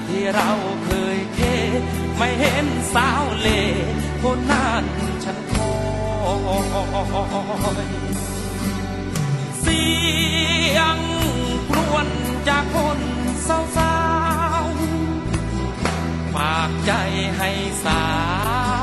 [0.08, 0.52] ที่เรา
[0.86, 1.40] เคยเท
[2.18, 3.48] ไม่เห็นสาวเล
[4.24, 4.86] คนนั้น
[5.24, 5.74] ฉันคอ
[7.84, 7.88] ย
[9.62, 9.84] เสี
[10.76, 11.00] ยง
[11.70, 12.08] กรวน
[12.48, 13.00] จากคน
[13.48, 13.98] สา
[14.64, 16.92] วๆฝากใจ
[17.38, 17.50] ให้
[17.86, 18.06] สา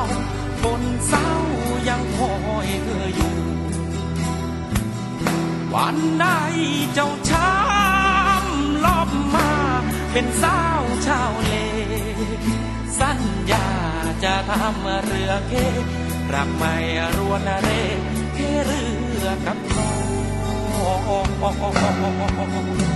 [0.03, 0.05] ว
[0.63, 1.31] คนเศร้า
[1.89, 2.33] ยังคอ
[2.67, 3.37] ยเธออยู่
[5.75, 6.27] วันใด
[6.95, 7.76] เจ้าช้ำลอบมา
[10.17, 11.53] เป็นสาวชาวเล
[13.01, 13.67] สัญญา
[14.25, 15.53] จะทำเรือเค
[16.35, 16.75] รักไม่
[17.17, 17.69] รวนเร
[18.35, 18.85] เคเรื
[19.23, 19.89] อกับน้อ
[22.95, 22.96] ง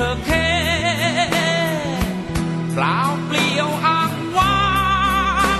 [0.00, 0.48] เธอแค่
[2.74, 4.58] เปล่าเปลี่ยวอ้างว้า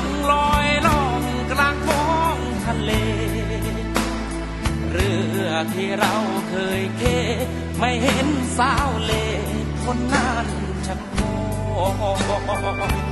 [0.01, 2.91] งลอยล่องกลางท้องทะเล
[4.91, 5.13] เรื
[5.45, 6.15] อที่เรา
[6.51, 7.03] เคยเค
[7.79, 8.29] ไม่เห็น
[8.59, 9.13] สาวเล
[9.85, 10.47] คนนั้น
[10.87, 13.08] ฉันคอ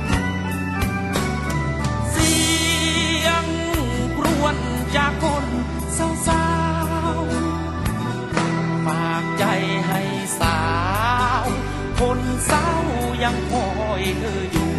[13.29, 13.69] ยังคอ
[14.01, 14.73] ยเธออยู่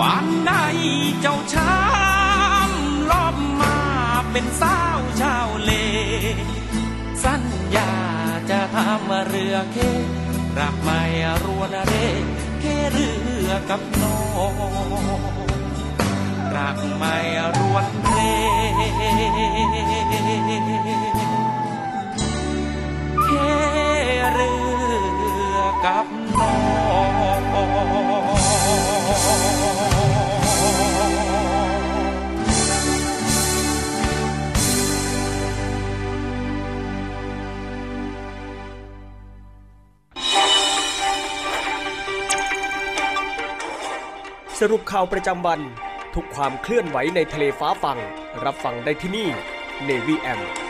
[0.00, 0.50] วันไหน
[1.20, 3.78] เจ้าช้ำลอบมา
[4.30, 5.70] เป็นสาวชาวเล
[7.24, 7.42] สัญ
[7.76, 7.92] ญา
[8.50, 9.76] จะทำเรือเค
[10.58, 11.02] รักไม่
[11.44, 11.94] รวนเร
[12.60, 13.10] เคเรื
[13.46, 14.20] อกับน้อ
[14.52, 14.54] ง
[16.56, 17.16] รักไม่
[17.56, 18.18] รวนเร
[23.24, 23.30] เค
[24.34, 24.52] เรื
[24.85, 24.85] อ
[25.84, 26.06] กับ
[26.38, 26.52] น้อ
[27.12, 27.16] ง
[44.62, 45.60] สรุปข่าวประจำวัน
[46.14, 47.98] ทุกความเคลื่อนไหวในทะเลฟ้าฟัง
[48.44, 49.28] รับฟังได้ที่นี่
[49.88, 50.65] Navy M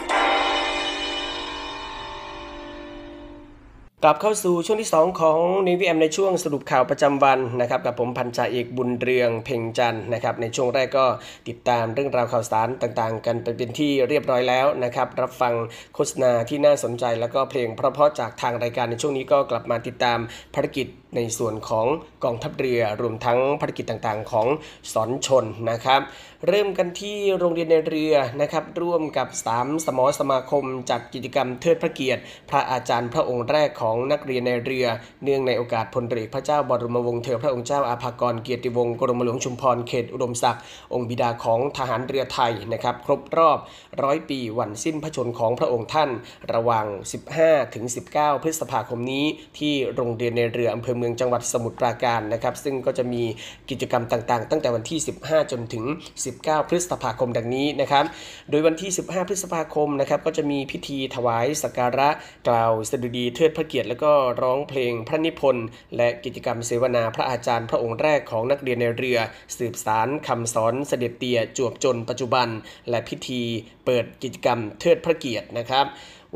[4.07, 11.07] ลับเข้าสู่ช่วงที่ 2 ของนิวแอมในช่วงสรุปข่าวประจำวันนะครับกับผมพันจ่าเอกบุญเรืองเพ่งจันนะครับในช่วงแรกก็
[11.49, 15.55] ติดตามเรื่องราวข่าวสารต่างๆ กันไปเป็นที่เรียบร้อยแล้วนะครับรับฟัง
[15.95, 20.19] โฆษณาที่น่าสนใจแล้วก็เพลงเพราะๆจากทางรายการในช่วงนี้ก็กลับมาติดตาม
[20.55, 21.87] ภารกิจในส่วนของ
[22.25, 24.47] กองทัพเรือรวมทั้งภารกิจต่างๆ ของ
[24.93, 26.01] สอนชนนะครับ
[26.49, 34.87] เริ่มกันที่โรงเรียนในเรือนะครับ ร่วมกับ 3 สมอสมาคมจัดกิจกรรมเทิดพระเกียรติ พระอาจารย์พระองค์แรกของนักเรียนในเรือ
[35.23, 40.63] เนื่องในโอกาสพลเรือพระเจ้าบรมวงศ์เธอพระองค์เจ้าอาภากรเกียรติวงศ์กรมหลวงชุมพรเขตอุดมศักดิ์
[40.95, 43.59] องค์บิดาของทหารเรือไทยนะครับ ครบรอบ
[44.03, 46.11] ร้อยปีวันสิ้นพระชนของพระองค์ท่าน
[46.55, 46.87] ระหว่าง
[47.31, 47.85] 15ถึง
[48.15, 49.25] 19 พฤษภาคมนี้
[49.59, 53.23] ที่โรงเรียนในเรืออำเภอเมืองจังหวัดสมุทรปราการนะครับ ซึ่งก็จะมี
[53.71, 55.85] กิจกรรมต่างๆ ตั้งแต่วันที่ 15 จนถึง
[56.27, 58.05] 19 พฤษภาคมดังนี้นะครับ
[58.51, 62.09] โดยวันที่ 15 พฤษภาคมนะครับก็จะมีพิธีถวายสักการะ
[62.49, 65.67] กล่าวสดุดีเทิดพระเกียรติ แล้วก็ร้องเพลงพระนิพนธ์
[65.97, 69.19] และกิจกรรมเสวนาพระอาจารย์พระองค์แรกของนักเรียนในเรือ
[69.57, 72.49] สืบสารคำสอนเสด็จเตี่ยจวบจนปัจจุบัน
[72.91, 73.43] และพิธี
[73.85, 75.87] เปิดกิจกรรมเทิดพระเกียรตินะครับ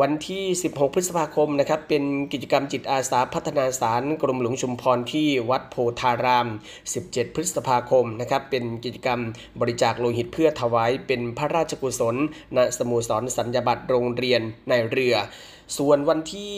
[0.01, 6.49] วันที่ 16 พฤษภาคมนะครับเป็นกิจกรรมจิตอาสาพัฒนาสารกรมหลวงชุมพรที่วัดโพธาราม
[6.91, 9.20] 17 พฤษภาคมนะครับเป็นกิจกรรม
[9.61, 12.16] บริจาคโลหิตเพื่อถวายเป็นพระราชกุศล
[12.57, 15.14] ณสโมสรสัญญาบัตรโรงเรียนในเรือ
[15.78, 16.57] ส่วนวันที่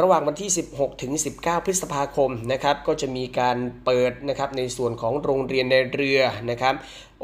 [0.00, 6.74] ระหว่างวันที่ 16 ถึง 19 พฤษภาคมนะครับก็จะมีการเปิดนะครับในส่วนของโรงเรียนในเรือนะครับ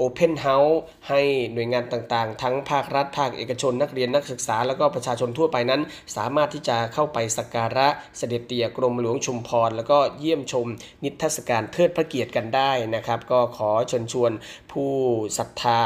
[0.01, 0.77] Open House
[1.09, 1.21] ให้
[1.53, 5.83] หน่วยงานต่างๆ ทั้งภาครัฐภาคเอกชนนักเรียนนักศึกษา แล้วก็ประชาชนทั่วไปนั้น
[6.17, 7.89] สามารถที่จะเข้าไปสักการะ
[8.19, 10.67] เสด็จเตี่ยกรมหลวงชุมพร แล้วก็เยี่ยมชม
[11.05, 14.33] นิทรรศการเทิดพระเกียรติกันได้นะครับ ก็ขอเชิญชวน
[14.73, 14.93] ผู้
[15.39, 15.81] ศรัทธา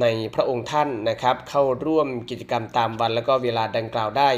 [0.00, 4.30] ในพระองค์ท่านนะครับ เข้าร่วมกิจกรรมตามวัน แล้วก็เวลาดังกล่าวได้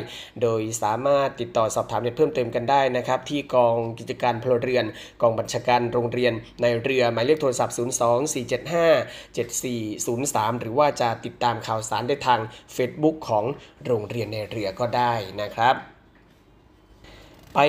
[0.43, 4.85] โดยสามารถติดต่อสอบถามเพิ่มเติมกันได้นะครับ ที่กองกิจการพลเรือน
[5.23, 12.41] กองบัญชาการโรงเรียนในเรือหมายเลขโทรศัพท์ 02475 7403 หรือว่าจะติดตามข่าวสารได้ทาง
[12.77, 13.45] Facebook ของ
[13.87, 15.13] โรงเรียนในเรือก็ได้
[15.43, 15.77] นะครับ
[17.59, 17.65] ไป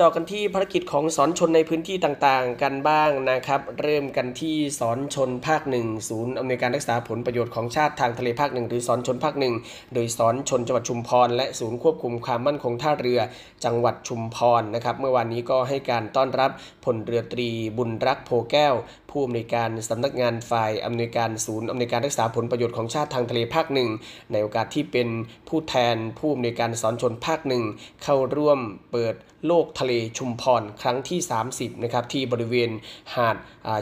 [0.00, 9.54] ต่อกันที่ภารกิจของสอนชนในพื้นที่ต่างๆ กันบ้างนะครับ เริ่มกันที่สอนชนภาคหนึ่งศูนย์อำนวยการรักษาผลประโยชน์ของชาติทางทะเลภาคหนึ่งหรือสอนชนภาคหนึ่ง
[9.94, 13.20] โดยสอนชนจังหวัดชุมพร และศูนย์ควบคุมความมั่นคงท่าเรือ
[13.64, 16.50] จังหวัดชุมพรนะครับ เมื่อวานนี้ก็ให้การต้อนรับ
[16.84, 17.48] พลเรือตรี
[17.78, 18.74] บุญรักโพแก้ว
[19.10, 23.88] ผู้อำนวยการสำนักงานฝ่ายอำนวยการศูนย์อำนวยการรักษาผลประโยชน์ของชาติทางทะเลภาคหนึ่ง
[24.32, 25.08] ในโอกาสที่เป็น
[25.48, 27.62] ผู้แทนผู้อำนวยการสอนชนภาคหนึ่ง
[28.02, 28.58] เข้าร่วม
[28.92, 29.14] เปิด
[29.46, 31.20] โลกทะเลชุมพรครั้งที่
[31.52, 32.70] 30 นะครับ ที่บริเวณ
[33.14, 33.36] หาด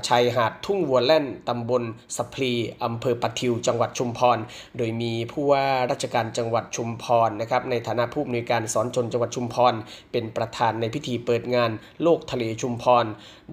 [0.08, 1.82] ชายหาดทุ่งวัวแล่นตำบล
[2.16, 2.52] สะพลี
[2.84, 4.38] อำเภอปะทิวจังหวัดชุมพร
[4.76, 9.74] โดยมีผู้ว่าราชการจังหวัดชุมพรนะครับในฐานะผู้อำนวยการสอนชนจังหวัดชุมพร
[10.12, 11.70] เป็นประธานในพิธีเปิดงาน
[12.02, 13.04] โลกทะเลชุมพร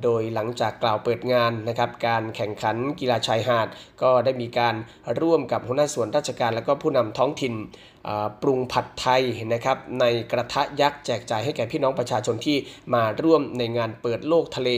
[0.03, 3.67] โดยหลังจากกล่าวเปิดงานนะครับการแข่งขันกีฬาชายหาด
[4.01, 4.75] ก็ได้มีการ
[5.21, 7.53] ร่วมกับหัวหน้าส่วนราชการและก็ผู้นำท้องถิ่น
[8.41, 12.57] ปรุงผัดไทยนะครับในกระทะยักษ์แจกจ่ายให้แก่พี่น้องประชาชนที่
[12.93, 14.69] มาร่วมในงานเปิดโลกทะเล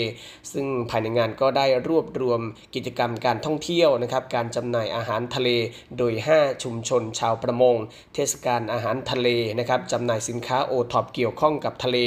[0.54, 2.42] ซึ่งภายในงานก็ได้รวบรวม
[2.76, 5.50] กิจกรรมการท่องเที่ยวนะครับการจำหน่ายอาหารทะเล
[5.98, 7.76] โดย 5 ชุมชนชาวประมง
[8.14, 9.28] เทศกาลอาหารทะเล
[9.60, 11.98] นะครับจำหน่ายสินค้าโอท็อปเกี่ยวข้องกับทะเล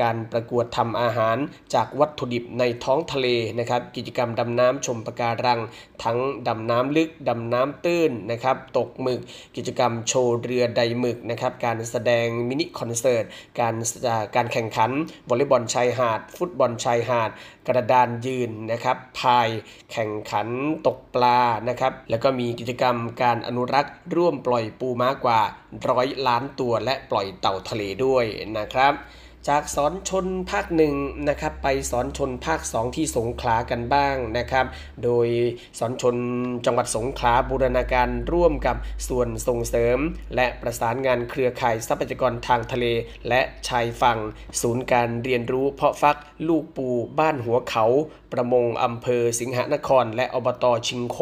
[0.00, 1.36] การประกวดทำอาหาร
[1.74, 3.26] จากวัตถุดิบในท้องทะเล
[3.58, 5.60] นะครับกิจกรรมดำน้ำชมปะการัง
[6.04, 9.20] ทั้งดำน้ำลึกดำน้ำตื้นนะครับตกหมึก
[9.56, 13.24] กิจกรรมโชว์เรือือไดหมึกนะครับ การแสดงมินิคอนเสิร์ต
[13.60, 13.74] การ
[14.36, 14.90] การแข่งขัน
[15.28, 17.30] วอลเลย์บอลชายหาด ฟุตบอลชายหาด
[17.68, 19.48] กระดานยืนนะครับพาย
[19.92, 20.48] แข่งขัน
[20.86, 25.40] ตกปลานะครับ แล้วก็มีกิจกรรมการอนุรักษ์ ร่วมปล่อยปูม้ากว่า
[25.88, 28.24] ร้อยล้านตัวและปล่อยเต่าทะเลด้วย
[28.58, 28.94] นะครับ
[29.52, 30.94] จากสอนชนภาคหนึ่ง
[31.28, 34.66] นะครับไปสอนชนภาค 2 ที่สงขลากันบ้างนะครับ
[35.04, 35.28] โดย
[35.78, 36.16] สอนชน
[36.66, 38.76] จังหวัดสงขลาบูรณาการร่วมกับ
[39.08, 39.98] ส่วนส่งเสริม
[40.34, 42.86] และประสานงานเครือข่ายทรัพยากรทางทะเล
[43.28, 44.18] และชายฝั่ง
[44.60, 46.16] ศูนย์การเรียนรู้เพาะฟัก
[46.48, 46.88] ลูกปู
[47.18, 47.84] บ้านหัวเขา
[48.32, 51.18] ประมงอำเภอสิงหนคร และอบตชิงโค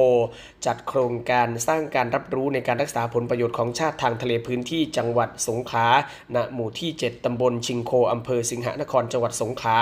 [0.66, 5.88] จัดโครงการสร้างการรับรู้ในการรักษาผลประโยชน์ของชาติทางทะเลพื้นที่จังหวัดสงขลา
[6.34, 9.78] ณหมู่ที่ 7 ตำบลชิงโคออำเภอสิงหนครจังหวัดสงขลา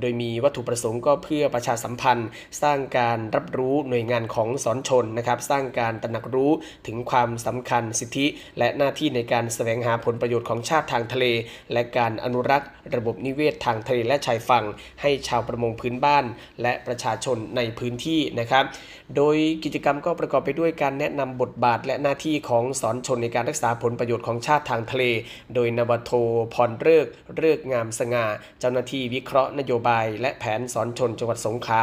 [0.00, 2.28] โดยมีวัตถุประสงค์ก็เพื่อประชาสัมพันธ์
[2.62, 6.50] สร้างการรับรู้หน่วยงานของสอนชนนะครับสร้างการตระหนักรู้
[6.86, 8.26] ถึงความสำคัญสิทธิ
[8.58, 11.26] และหน้าที่ในการแสวงหาผลประโยชน์ของชาติทางทะเล
[11.72, 14.64] และการอนุรักษ์ ระบบนิเวศทางทะเลและชายฝั่ง
[15.02, 16.24] ให้ชาวประมงพื้นบ้าน
[16.62, 18.64] และประชาชนในพื้นที่นะครับ
[19.16, 25.04] โดยกิจกรรมก็ประกอบไปด้วยการแนะนำบทบาท และหน้าที่ของสอนชนในการรักษาผลประโยชน์ของชาติทางทะเล
[25.54, 26.12] โดยนวโท
[26.54, 27.06] พรเลิก
[27.38, 28.26] เลิกงามสง่า
[28.60, 31.82] เจ้าหน้าที่วิเคราะห์นโยบาย และแผนสอนชนจังหวัดสงขลา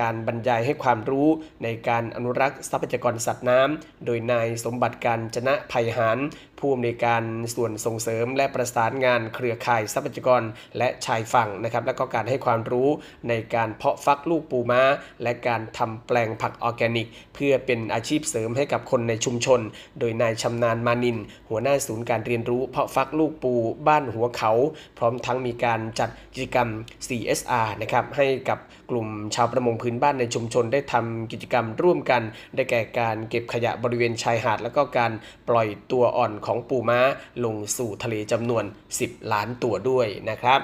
[0.00, 1.28] การบรรยายให้ความรู้
[1.62, 6.18] ในการอนุรักษ์ทรัพยากรสัตว์น้ำ โดยนายสมบัติการจนะภัยหาน
[6.66, 7.22] ผู้อำนวยการ
[7.54, 10.42] ส่วนส่งเสริม และประสานงานเครือข่ายทรัพยากร
[10.78, 12.88] และชายฝั่งนะครับและก็การให้ความรู้
[13.28, 14.82] ในการเพาะฟักลูกปูม้า
[15.22, 19.60] และการทำแปลงผักออร์แกนิก เพื่อเป็นอาชีพเสริมให้กับคนในชุมชน
[19.98, 23.54] โดยนายชำนาญมานิน หัวหน้าศูนย์การเรียนรู้เพาะฟักลูกปู
[23.88, 24.52] บ้านหัวเขา
[24.98, 26.68] พร้อมทั้งมีการจัดกิจกรรม
[27.06, 28.58] CSR นะครับให้กับ
[28.90, 32.22] กลุ่มชาวประมงพื้นบ้านในชุมชนได้ทำกิจกรรมร่วมกัน
[32.54, 35.12] ได้แก่การเก็บขยะบริเวณชายหาด แล้วก็การ
[35.48, 37.00] ปล่อยตัวอ่อนของปูม้า
[37.44, 38.64] ลงสู่ทะเลจำนวน
[38.98, 40.60] 10 ล้านตัวด้วยนะครับ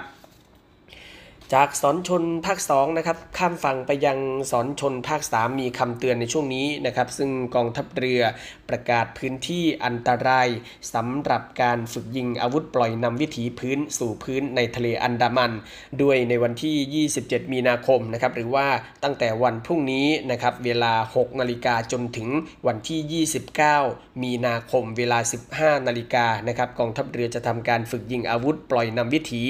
[1.54, 4.18] จากสอนชนภาค2นะครับข้ามฝั่งไปยัง
[4.50, 8.22] สอนชนภาค 3 มีคำเตือนในช่วงนี้นะครับ ซึ่งกองทัพเรือ
[8.68, 10.48] ประกาศพื้นที่อันตราย
[10.94, 15.52] สำหรับการฝึกยิงอาวุธปล่อยนำวิถีพื้นสู่พื้นในทะเลอันดามัน
[16.02, 18.66] ด้วยในวันที่ 27 มีนาคมนะครับหรือว่า
[19.04, 22.28] ตั้งแต่วันพรุ่งนี้นะครับเวลา 6 นาฬิกาจนถึง
[22.66, 23.26] วันที่
[23.86, 25.18] 29 มีนาคมเวลา
[25.52, 29.42] 15 นาฬิกานะครับกองทัพเรือจะทำการฝึกยิงอาวุธปล่อยนำวิถี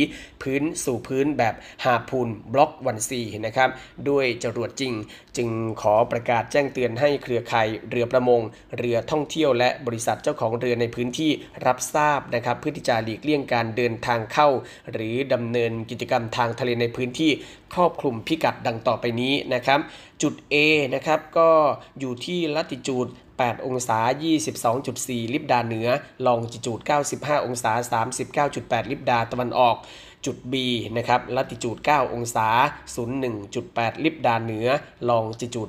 [0.43, 3.71] พื้นสู่พื้นแบบหาพูนบล็อกวันซีนะครับ
[4.09, 4.93] ด้วยจรวดจริง
[5.37, 5.49] จึง
[5.83, 8.41] ขอประกาศแจ้งเตือนให้เครือข่ายเรือประมง
[8.79, 11.31] เรือท่องเที่ยวและบริษัทเจ้าของเรือในพื้นที่
[11.67, 14.49] รับทราบนะครับเพื่อที่จะหลีกเลี่ยงการเดินทางเข้า
[14.93, 17.31] หรือดำเนินกิจกรรมทางทะเลในพื้นที่
[17.75, 19.81] ครอบคลุมพิกัดดังต่อไปนี้นะครับ
[20.23, 20.55] จุด A
[20.95, 21.51] นะครับก็
[21.99, 23.99] อยู่ที่ลัติจูด8 องศา
[24.67, 25.89] 22.4 ลิบดาเหนือ
[26.27, 26.81] ลองจิจูด
[27.13, 27.73] 95 องศา
[28.47, 29.77] 39.8 ลิบดาตะวันออก
[30.27, 30.55] จุด B
[30.97, 32.49] นะครับลัติจูด 9 องศา
[33.27, 34.69] 01.8 ลิบดาเหนือ
[35.09, 35.69] ลองจิจูด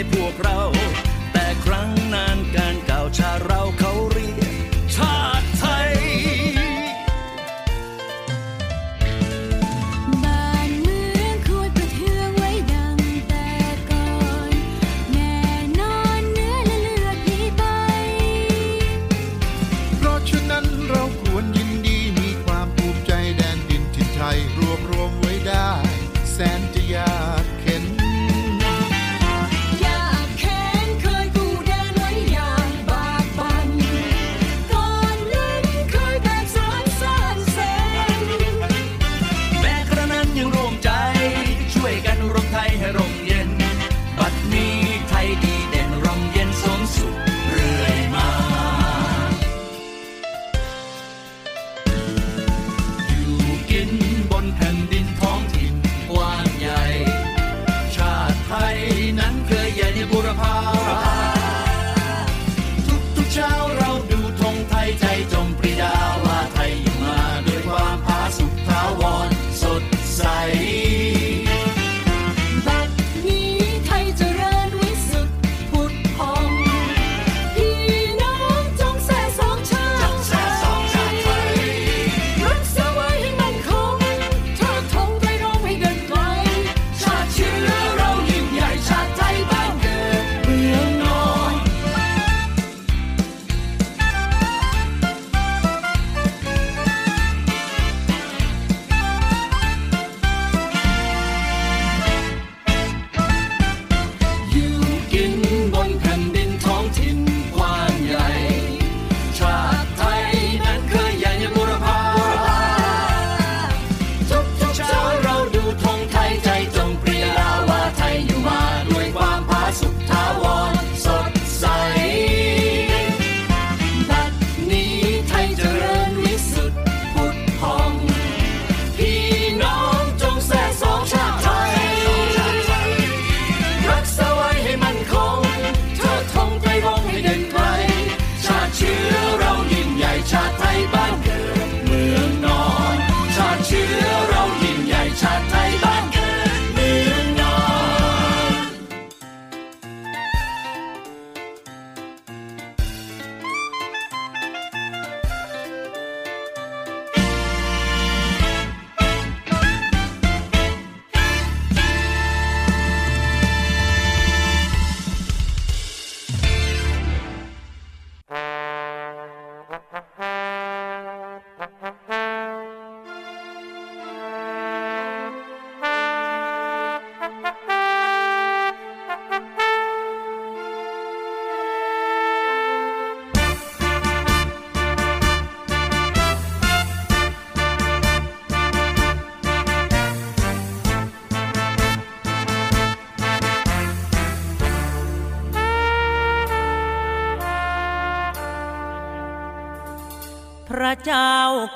[0.00, 0.79] ให้พวกเรา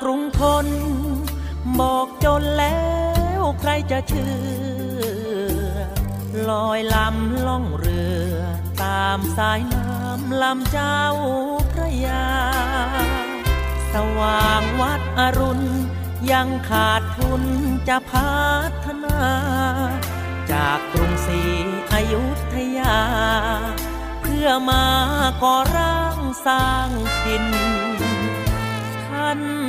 [0.02, 0.66] กรุงทน
[1.80, 2.84] บอกจนแล้
[3.40, 4.34] วใครจะเชื่
[4.96, 5.76] อ
[6.50, 8.34] ลอยลำล่องเรือ
[8.82, 11.02] ตามสายน้ำลำเจ้า
[11.72, 12.26] พระยา
[13.92, 15.64] สว่างวัดอรุณ
[16.32, 17.42] ยังขาดทุน
[17.88, 18.38] จะพั
[18.84, 19.20] ฒนา
[20.52, 21.40] จากกรุงศรี
[21.92, 22.24] อยุ
[22.54, 22.98] ธยา
[24.20, 24.86] เพื่อมา
[25.42, 26.88] ก่อร่างสร้าง
[27.24, 27.44] ถิ่น
[28.00, 28.03] ท่าน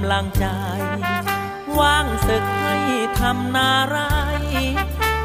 [0.00, 0.46] ำลังใจ
[1.78, 2.76] ว่างศึกให้
[3.20, 3.98] ทำนาไร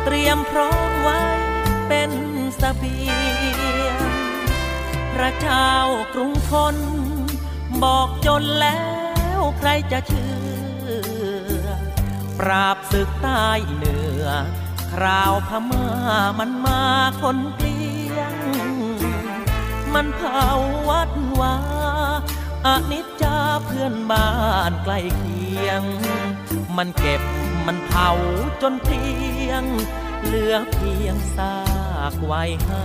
[0.03, 1.21] เตรียมพร้อมไว้
[1.87, 2.11] เป็น
[2.61, 3.11] สเบีย
[3.95, 3.97] ง
[5.13, 5.71] พระเจ้า
[6.13, 6.75] กรุงทน
[7.83, 8.81] บอกจนแล้
[9.37, 10.33] วใครจะเชื่
[11.63, 11.67] อ
[12.39, 13.45] ปราบศึกใต้
[13.75, 14.25] เหนือ
[14.93, 15.87] คราวพม่า
[16.39, 16.83] มันมา
[17.21, 17.81] คนเกลี
[18.15, 18.33] ยง
[19.93, 20.45] มันเผา
[20.89, 21.55] วัดวา
[22.65, 23.12] อนิจ
[23.83, 24.31] พื่อนบ้า
[24.69, 25.83] นใกล้เคียง
[26.77, 27.21] มันเก็บ
[27.65, 28.09] มันเผา
[28.61, 29.03] จนเพี
[29.47, 29.63] ยง
[30.23, 31.55] เหลือเพียงซา
[32.11, 32.83] กไว้ให้